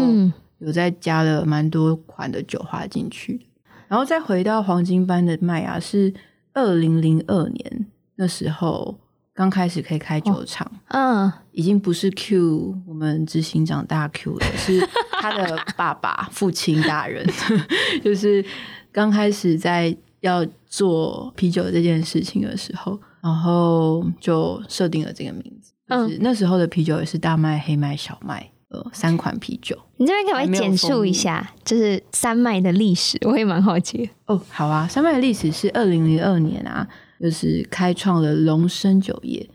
[0.58, 3.40] 有再加了蛮多款的酒花进去，
[3.88, 6.12] 然后再回到黄金般的麦芽是
[6.52, 8.98] 二零零二年那时候
[9.32, 17.26] 刚开始可以开酒厂，嗯，已经不是 Q 我们执行长大 Q 了，是他的爸爸 父亲大人，
[18.04, 18.44] 就是
[18.92, 19.96] 刚开始在。
[20.20, 25.72] 要做啤酒这件事情的时候，然后就设定了这个名字。
[25.88, 29.78] 嗯，就是那时候的啤酒也是大麦、黑麦、小麦，呃，三款啤酒。
[29.96, 33.18] 你这边可不可以简述一下，就是山脉的历史？
[33.22, 34.10] 我也蛮好奇。
[34.26, 36.86] 哦，好啊，山脉的历史是二零零二年啊，
[37.20, 39.48] 就是开创了龙生酒业，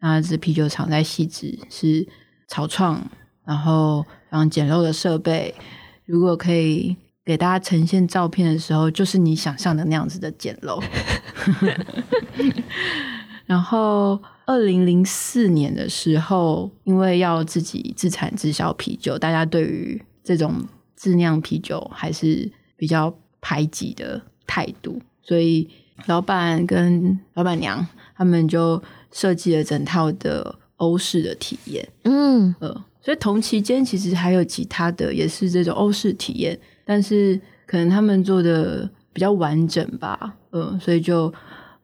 [0.00, 2.06] 那这啤酒厂在汐止是
[2.48, 3.00] 草创，
[3.44, 5.54] 然后然后简陋的设备，
[6.04, 6.96] 如果可以。
[7.26, 10.80] 给大家呈现照片的时候，就是你想象的那样子的简陋。
[13.46, 25.68] 然后，二零零四年的时候，因为要自己自产自销啤酒，大家对于这种自酿啤酒还是比较排挤的态度，所以
[26.06, 27.84] 老板跟老板娘
[28.16, 31.88] 他们就设计了整套的欧式的体验。
[32.04, 36.56] 嗯，呃，所以同期间其实还有其他的，也是这种欧式体验。
[36.86, 41.30] 但是可能他们做的比较完整吧，嗯，所以就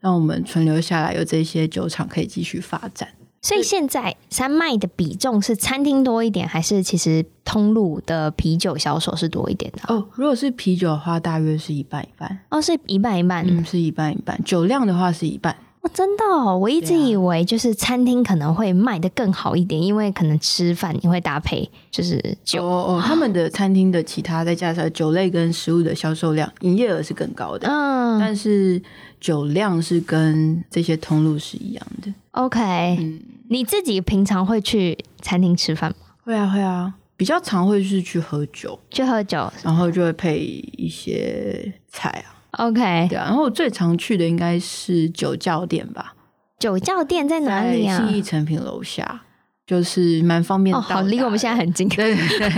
[0.00, 3.08] 让我们存留下来，有这些酒厂可以继续发展。
[3.44, 9.82] 所以现在山脉的比重是餐厅多一点，还是其实通路的啤酒销售是多一点的？
[9.92, 12.38] 哦，如果是啤酒的话，大约是一半一半。
[12.50, 14.40] 哦，是一半一半，嗯，是一半一半。
[14.44, 15.56] 酒量的话是一半。
[15.82, 28.80] 哦，真的哦，我一直以为就是餐厅可能会卖的更好一点，啊、因为可能吃饭你会搭配就是酒哦哦，他们的餐厅的其他再加上酒类跟食物的销售量，营业额是更高的，嗯，但是
[29.20, 32.14] 酒量是跟这些通路是一样的。
[32.30, 32.60] OK，
[33.00, 35.96] 嗯，你自己平常会去餐厅吃饭吗？
[36.24, 42.38] 会啊会啊，比较常会是去喝酒，去喝酒，然后就会配一些菜啊。
[42.58, 46.14] OK，对啊，然后我最常去的应该是酒窖店吧。
[46.58, 47.96] 酒窖店在哪里啊？
[47.96, 49.22] 信义成品楼下，
[49.66, 50.86] 就是蛮方便到达。
[50.86, 51.88] 哦，好，离我们现在很近。
[51.88, 52.48] 对对对，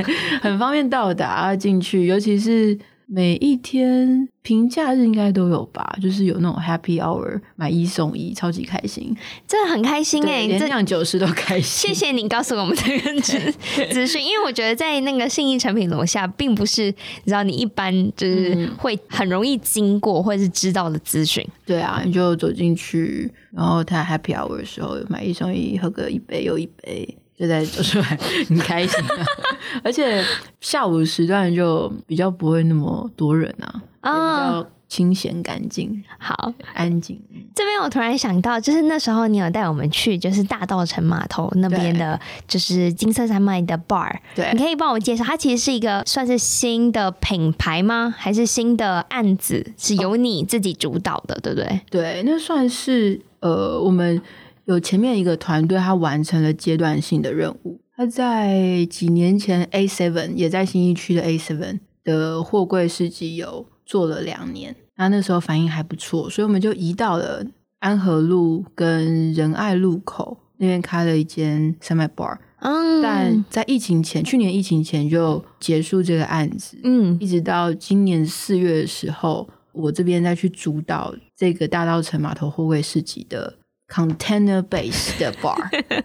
[0.43, 2.79] 很方便到达进去，尤其是。
[3.07, 9.15] 每一天平假日应该都有吧，就是有那种 Happy Hour 买一送一，超级开心，
[9.47, 10.47] 真的很开心哎、欸！
[10.47, 11.89] 连酿酒师都开心。
[11.89, 13.39] 谢谢你告诉我们这个资
[13.93, 21.47] 资讯，因为我觉得在那个信义成品楼下，并不是你知道你一般就是会很容易经过或者是知道的资讯。
[21.67, 27.17] 对啊，你就走进去，然后他 Happy Hour 的时候买一送一，喝个一杯又一杯。
[27.37, 28.19] 就在走出来，
[28.49, 29.27] 很开心啊！
[29.83, 30.25] 而且
[30.61, 37.21] 下午时段就比较不会那么多人啊，比较清闲干净，好安静。
[37.53, 44.13] 这边我突然想到，就是那时候你有带我们去，就是大道城码头那边的，就是金色山脉的 bar。
[44.37, 48.15] 对，你可以帮我介绍，它其实是一个算是新的品牌吗？
[48.17, 49.73] 还是新的案子？
[49.77, 51.81] 是由你自己主导的，哦、对不对？
[51.91, 54.23] 对，那算是呃我们。
[54.67, 57.81] 有前面一个团队，他完成了阶段性的任务。
[57.97, 67.45] 他在几年前，A Seven 也在新一区的 A Seven 的货柜市集有做了两年，那那时候反应还不错，所以我们就移到了
[67.79, 72.39] 安和路跟仁爱路口那边开了一间山脉 bar。
[72.59, 76.79] 嗯，但在疫情前，去年疫情前就结束这个案子。
[76.83, 83.59] 嗯，一直到今年四月的时候，我这边再去主导这个大道城码头货柜市集的。
[83.95, 85.57] Container base 的 bar，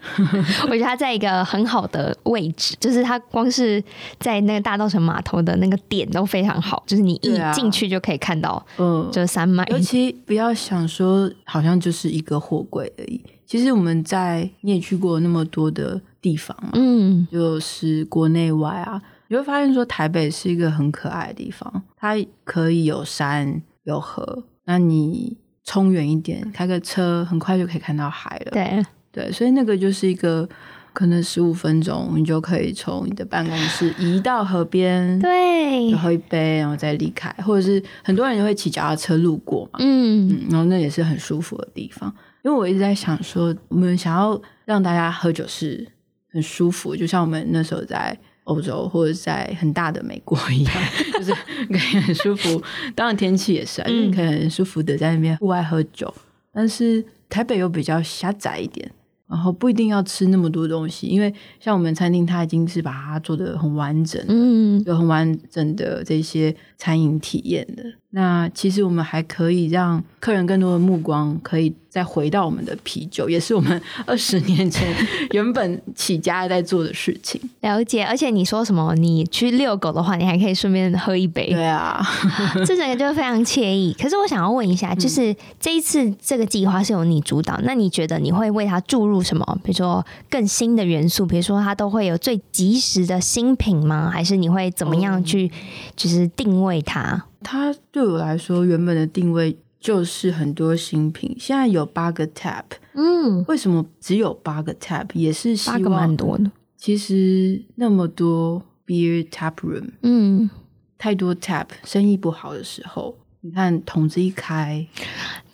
[0.70, 3.84] 我觉得它在一个很好的位置，就是它光是
[4.20, 9.66] 在那个大稻城码头的那个点都非常好，就是你一进去就可以看到，嗯，就是山脉。
[9.72, 13.20] 尤其不要想说，好像就是一个货柜而已。
[13.48, 25.36] 其实我们在你也去过那么多的地方嘛，嗯，就是国内外啊，你会发现说台北是一个很可爱的地方，它可以有山有河，那你
[25.70, 28.52] 冲远一点，开个车很快就可以看到海了。
[28.52, 30.50] 对对，所以那个就是一个。
[30.92, 37.30] 可能十五分钟，你就可以从你的办公室移到河边，对，喝一杯，然后再离开。
[37.44, 42.14] 或者是很多人就会骑脚踏车路过嘛，嗯，嗯，然后那也是很舒服的地方。
[42.44, 45.88] 因为我一直在想说，我们想要让大家喝酒是
[46.34, 50.74] 很舒服，就像我们那时候在欧洲或者在很大的美国 一样，
[51.14, 51.34] 就是
[51.68, 52.62] 可以很舒服。
[52.96, 53.82] 当然天气也是
[54.14, 56.14] 可以很舒服的在那边户外喝酒。
[56.52, 58.92] 但是台北又比较狭窄一点。
[59.30, 67.84] 然后不一定要吃那么多东西，因为像我们餐厅，它已经是把它做得很完整，嗯，有很完整的这些餐饮体验的。
[68.12, 74.92] 那其实我们还可以让客人更多的目光可以再回到我们的啤酒，也是我们 二十年前
[75.30, 77.40] 原本起家在做的事情。
[77.62, 78.96] 了解，而且你说什么？
[78.96, 81.52] 你去遛狗的话，你还可以顺便喝一杯。
[81.52, 82.04] 对啊，
[82.66, 83.96] 这整个就非常惬意。
[84.02, 89.46] 可是我想要问一下，就是这一次这个计划是由你主导，那你觉得你会为它注入什么？
[89.64, 94.10] 比如说更新的元素，比如说它都会有最及时的新品吗？
[94.12, 95.52] 还是你会怎么样去
[95.96, 97.24] 就是定位它？
[97.42, 101.36] 它对我来说，原本的定位就是很多新品。
[101.40, 105.08] 现在有八个 tap，嗯，为什么只有八个 tap？
[105.14, 106.52] 也是希望八个蛮多的。
[106.78, 110.50] 其实那么多 beer tap room，嗯，
[110.98, 114.86] 太多 tap，生意不好的时候，你看桶子一开。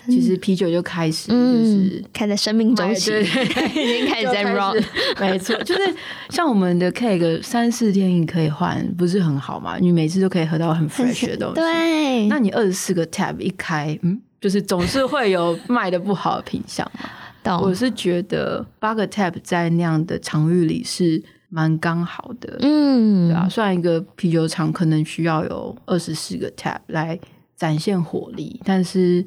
[0.08, 4.82] 其实啤酒就开始就是开在生命周期， 已经 开始在 run，
[5.20, 5.82] 没错，就是
[6.30, 9.78] 像我们的 cake 三四天你可以换，不是很好嘛？
[9.80, 11.56] 你每次都可以喝到很 fresh 的东西。
[11.56, 17.58] 对，那你二十四个 tab 一开，嗯，就是总是会有 卖的不好的品相嘛。
[17.62, 27.20] 我是觉得八个 tab 在那样的场域里是蛮刚好的，嗯，对啊，虽然一个啤酒厂可能需要有二十四个 tap 来
[27.56, 29.26] 展现火力，但是。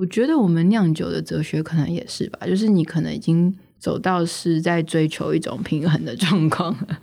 [0.00, 6.98] 我觉得我们酿酒的哲学可能也是吧，就是你可能已经走到是在追求一种平衡的状况了。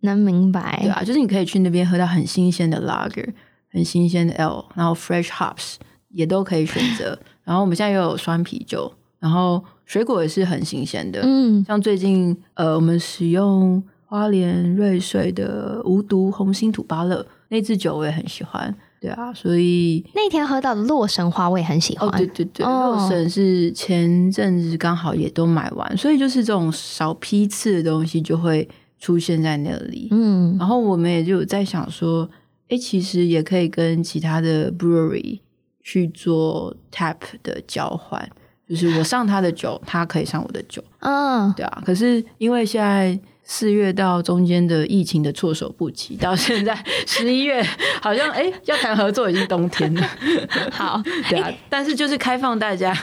[0.00, 3.30] 能明白，对啊，就是你可以去那边喝到很新鲜的 Lager，
[3.72, 5.76] 很新鲜的 Ale，然后 Fresh Hops
[6.10, 7.18] 也都可以选择。
[7.44, 11.22] 然后我们现在又有酸啤酒，然后水果也是很新鲜的。
[11.24, 18.76] 嗯，像最近呃，我们使用花莲瑞穗的无毒红心土巴乐那支酒，我也很喜欢。
[19.04, 22.08] 对啊，所以那天喝到的洛神花我也很喜欢。
[22.08, 28.66] 哦，对对对，洛神是前阵子刚好也都买完，所以就是这种少批次的东西就会
[28.98, 30.08] 出现在那里。
[30.10, 32.26] 嗯，然后我们也就有在想说，
[32.70, 35.40] 哎，其实也可以跟其他的 brewery
[35.82, 38.26] 去做 tap 的交换，
[38.66, 40.82] 就是我上他的酒，他可以上我的酒。
[41.00, 43.20] 嗯，对啊，可是因为现在。
[43.46, 46.76] 四月到中间的疫情的措手不及，到现在
[47.06, 47.62] 十一月
[48.00, 50.10] 好像哎、欸、要谈合作已经冬天了。
[50.72, 52.96] 好，对啊，但是就是开放大家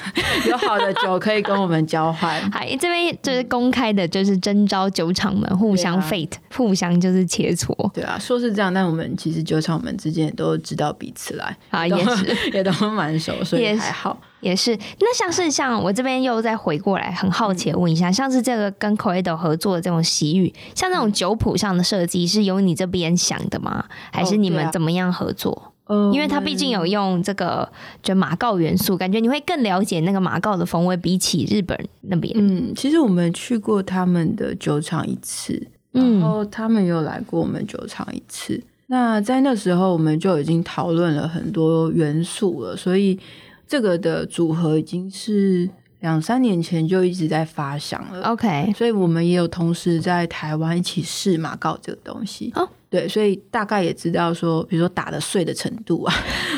[0.50, 2.42] 有好的酒可以跟我们交换。
[2.52, 6.12] 好，这边就是公开的，就是征招酒厂们互相啊、
[6.56, 7.76] 互相就是切磋。
[7.94, 14.20] 对啊，说是这样，但我们其实酒厂们之间也都知道彼此来，啊也是也都蛮熟，所以还好。
[14.42, 23.86] 也是，那像是像我这边又再回过来，很好奇问一下，嗯、像是这个跟 Corrado 合作的这种洗浴，像那种酒谱上的设计是由你这边想的吗？
[24.12, 25.74] 还是你们怎么样合作？
[25.86, 27.70] 哦啊、因为它毕竟有用这个
[28.02, 32.34] 就马告元素，感觉你会更了解那个马告的风味，比起日本那边。
[32.38, 38.56] 嗯，其实我们去过他们的酒厂一次，然后他们有来过我们酒厂一次。
[38.56, 43.20] 嗯、那在那时候，我们就已经讨论了很多元素了，所以。
[43.72, 45.70] 这个的组合已经是
[46.02, 56.14] 两三年前就一直在发想了，OK，所以我们也有同时在台湾一起试马告这个东西，哦，对，所以大概也知道说，比如说打的碎的程度啊，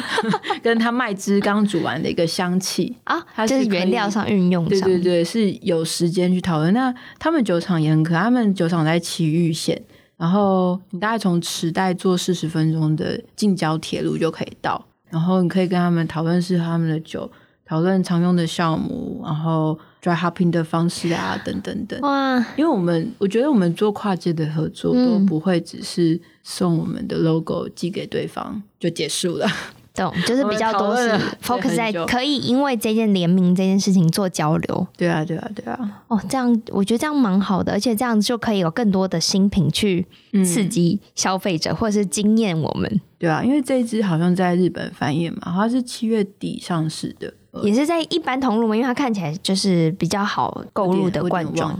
[0.63, 6.73] 跟它麦汁刚煮完的一个香气啊，它是是原料上运用上，对对对，是有时间去讨论。
[6.73, 9.79] 那他们酒厂也很可爱，他们酒厂在奇玉县，
[10.17, 14.83] 然后你大概从池袋坐四十分钟的近郊铁路就可以到。
[15.13, 17.31] 然后你可以跟他们讨论是他们的酒，
[17.63, 22.01] 讨论常用的酵母，然后 dry hopping 的方式啊，等等等。
[22.01, 22.39] 哇！
[22.57, 29.47] 因为我们我觉得我们做跨界的合作都不会只是送我们的 logo 寄给对方就结束了。
[29.93, 31.11] 懂，就是比较多是
[31.43, 34.87] focus 在可以因为这件联名这件事情做交流。
[34.97, 36.03] 对啊，对啊，对啊。
[36.07, 40.05] 哦，这样我觉得这样蛮好的，而且这样就可以有更多的新品去
[40.43, 43.01] 刺激消费者，嗯、或者是惊艳我们。
[43.19, 47.33] 对啊，因为这一支好像在日本翻译嘛，它是七月底上市的。
[47.61, 51.71] 也是在一般同路嘛，因为它看起来就是比较好购入的罐装。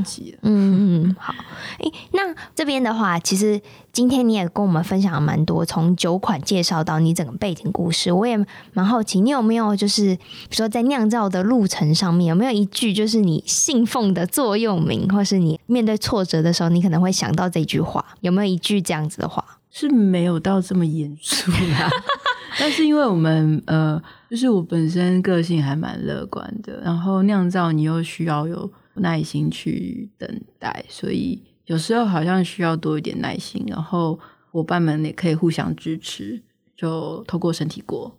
[0.43, 1.33] 嗯嗯，好。
[1.79, 3.59] 哎、欸，那这边的话，其实
[3.91, 8.37] 今天你也跟我们分享了蛮多，从酒款介绍到你整个背景故事，我也
[8.73, 18.05] 蛮好奇，你有没有就是，比如说在酿造的路程上面，有没有一句就是你信奉的座右铭，或是你面对挫折的时候，你可能会想到这句话？
[18.21, 19.43] 有没有一句这样子的话？
[19.73, 21.89] 是没有到这么严肃啦。
[22.59, 23.99] 但是因为我们呃，
[24.29, 34.19] 就是我本身个性还蛮乐观的，然后酿造你又需要有耐心去等待，所以有时候好像需要多一点耐心，然后
[34.51, 36.43] 伙伴们也可以互相支持，
[36.77, 38.15] 就透过身体过。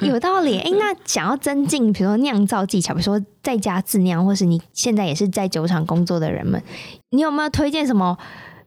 [0.00, 0.60] 有道理。
[0.60, 6.62] 哎，那想要增进，比如说酿造技巧，比如说在家自酿，或是你现在也是在酒厂工作的人们，
[7.10, 8.16] 你有没有推荐什么？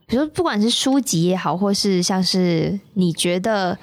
[0.08, 3.78] 比如说，不管是书籍也好，或是像是你觉得。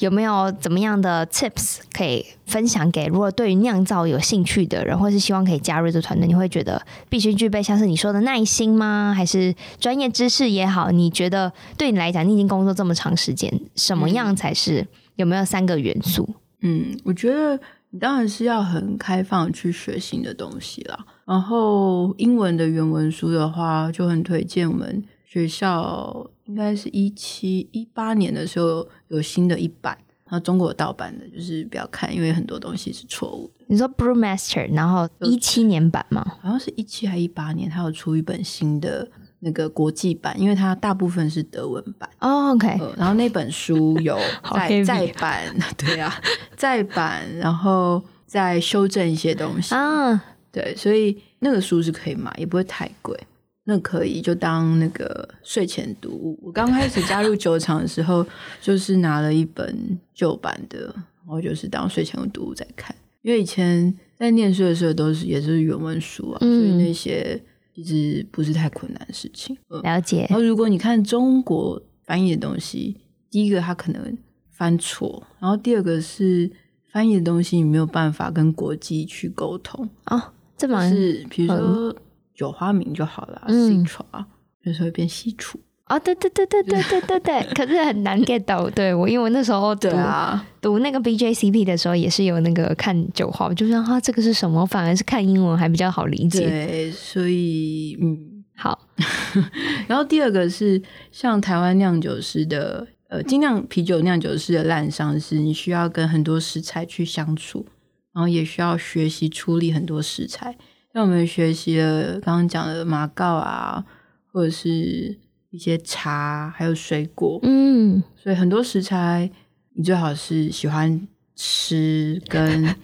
[0.00, 6.26] 有没有怎么样的 tips 可以分享给如果对于酿造有兴趣的人，或是希望可以加入这团队？
[6.26, 9.14] 你会觉得必须具备像是你说的耐心吗？
[9.16, 10.90] 还是专业知识也好？
[10.90, 16.28] 你觉得对你来讲，你已经工作这么长时间，什么样才是有没有三个元素？
[16.62, 17.58] 嗯，我觉得
[17.90, 21.06] 你当然是要很开放去学新的东西啦。
[21.24, 25.04] 然后英文的原文书的话，就很推荐我们
[25.34, 26.30] 学校。
[26.46, 33.64] 应该是一七一八年的时候有新的一版，然后中国盗版的，就是不要看，因为很多东西是错误的。
[33.66, 36.22] 你说 Brewmaster，然后一七年版吗？
[36.42, 42.06] 好像是一七还一八年，它有出一本新的那个国际版，因为它大部分是德文版。
[42.20, 42.78] 哦，OK。
[42.98, 44.18] 然后那本书有
[44.52, 46.14] 再再版， 对啊，
[46.58, 50.22] 再版，然后再修正一些东西啊。
[50.52, 53.18] 对，所以那个书是可以买，也不会太贵。
[53.66, 56.38] 那可以就当那个睡前读物。
[56.42, 58.24] 我刚开始加入酒厂的时候，
[58.60, 62.94] 就是拿了一本旧版的，然后就是当睡前读物在看。
[63.22, 67.42] 因为以前在念书的时候都是也是原文书啊，嗯、所以那些
[67.74, 69.56] 其实不是太困难的事情。
[69.82, 70.26] 了解。
[70.28, 73.00] 然后如果你看中国翻译的东西，
[73.30, 74.18] 第一个它可能
[74.50, 76.50] 翻错，然后第二个是
[76.92, 80.22] 翻译的东西你没有办法跟国际去沟通哦，
[80.58, 81.96] 这么是比如说。
[82.34, 84.24] 嗯酒花名就好了，Citra
[84.64, 94.66] 就是会变西楚啊，对对对对对对对对，可是很难 get 到，对我，因为我那时候读、啊、读那个 BJCP 的时候，也是有那个看酒花，我就说啊，这个是什么？
[94.66, 96.48] 反而是看英文还比较好理解。
[96.48, 98.88] 对，所以嗯，好。
[99.86, 100.82] 然后第二个是
[101.12, 107.64] 像台湾酿酒师的呃精酿啤酒酿酒师的烂伤，是你需要跟很多食材去相处，
[108.12, 110.56] 然后也需要学习处理很多食材。
[110.96, 113.84] 那我们学习了刚刚讲的马告啊，
[114.32, 115.18] 或者是
[115.50, 119.28] 一些茶，还有水果，嗯，所以很多食材
[119.72, 122.76] 你最好是喜欢吃，跟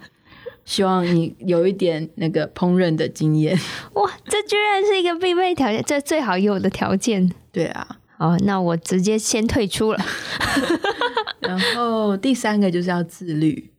[0.65, 3.57] 希望你有一点那个烹饪的经验。
[3.95, 7.33] 哇，这居然是一个必备条件，这最好有的条件。
[7.53, 10.05] 对啊，好，那我直接先退出了。
[11.39, 13.71] 然后第三个就是要自律。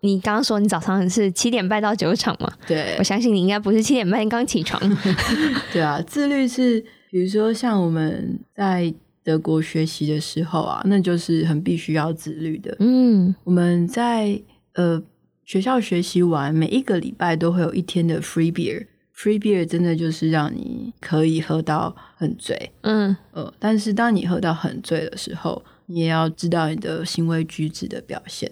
[0.00, 2.52] 你刚刚说你早上是七点半到酒厂嘛？
[2.66, 4.80] 对，我相信你应该不是七点半刚起床。
[5.72, 8.92] 对啊，自律是，比如说像我们在
[9.24, 12.76] 德国学习的时候啊，那就是很必须要自律的。
[12.78, 14.40] 嗯，我们在
[14.74, 15.02] 呃
[15.44, 18.86] 学校学习完，每一个礼拜都会有一天的 free beer。
[19.16, 22.70] free beer 真的就是让你可以喝到很醉。
[22.82, 28.50] 嗯，呃，但是当你喝到很醉的时候，你也要知道你的行为举止的表现。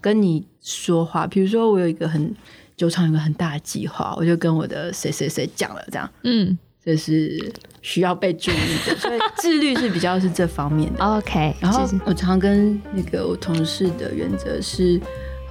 [0.00, 2.34] 跟你说话，比如说我有一个很
[2.76, 7.52] 酒厂有个很大的计划，我就跟我的谁谁谁讲了，这样，嗯，这是
[7.82, 8.54] 需要被注意
[8.86, 11.04] 的，所以自律是比较是这方面的。
[11.04, 15.00] OK，然后我常跟那个我同事的原则是。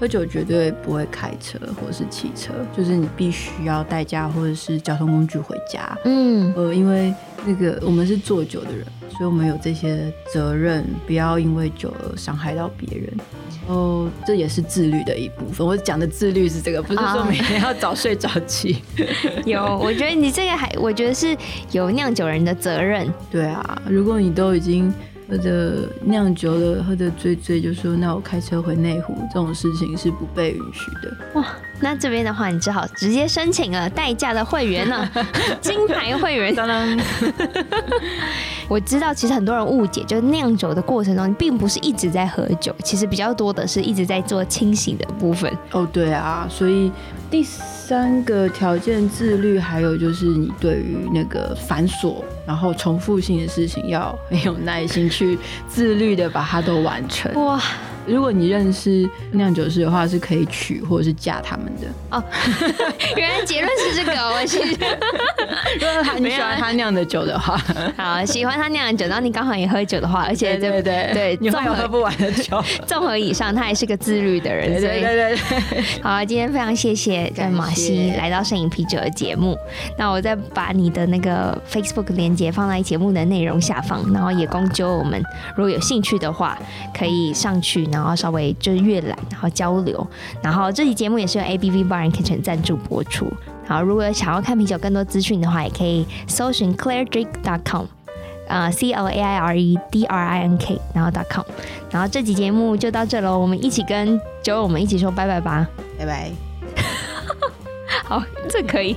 [0.02, 5.95] 喝酒绝对不会开车或者是骑车，就是你必须要代驾或者是交通工具回家。
[6.06, 7.14] 嗯，呃，因为
[7.45, 13.14] 那个我们是做酒的人，所以我们有这些责任，不要因为酒而伤害到别人。
[13.68, 15.66] 哦，这也是自律的一部分。
[15.66, 18.82] 我讲的自律是这个，不是说每天要早睡早起。
[19.45, 21.38] 有，我觉得你这个还，我觉得是
[21.74, 23.08] 有酿酒人的责任。
[23.30, 24.91] 对啊，如果你都已经。
[25.32, 31.15] 喝的酿酒的喝的醉醉，就说那我开车回内湖，这种事情是不被允许的。
[31.36, 31.47] 哇，
[31.79, 35.09] 那这边的话，你只好直接申请了代驾的会员了，
[35.61, 36.53] 金牌会员。
[36.53, 36.99] 当当，
[38.67, 45.49] 我知道，其实很多人误解，就是酿酒的过程中，你并不是一直在喝酒，其实比较多的是一直在做清醒的部分。
[45.71, 46.91] 哦，对啊，所以
[47.29, 47.45] 第。
[47.91, 55.39] 三个条件自律，还有就是你对于那个繁琐然后重复性的事情要很有耐心去
[55.70, 57.34] 自律的把它都完成。
[57.45, 57.64] 哇！
[58.08, 62.22] 如果你认识酿酒师的话，是可以娶或者是嫁他们的哦。
[63.16, 64.58] 原来结论是这个，我是。
[65.80, 67.56] 如果他你喜欢他酿的酒的话，
[67.95, 72.62] 好，喜欢他酿的酒，然后你刚好也喝酒的话，而且对对对，对你会有喝不完的酒。
[72.88, 74.82] 综合以上，他也是个自律的人。
[74.82, 75.84] 对对对对。
[76.02, 79.56] 好，今天非常谢谢在马西来到摄影啤酒的节目。
[79.95, 85.21] 那我再把你的那个 Facebook 连接放在节目的内容下方，然后也供就我们
[85.57, 86.57] 如果有兴趣的话，
[86.97, 87.83] 可以上去。
[87.91, 90.07] 然后稍微就是阅览，然后交流。
[90.41, 93.27] 然后这期节目也是由 ABV Bar and Kitchen 赞助播出。
[93.67, 97.85] 然后如果想要看啤酒更多资讯的话，也可以搜寻 clairedrink.com，
[98.47, 101.43] 呃，C L A I R E D R I N K，然后 .com。
[101.89, 105.67] 然后这期节目就到这喽，我们一起跟酒友们一起说拜拜吧，
[105.97, 106.31] 拜拜。
[108.05, 108.95] 好，这可以。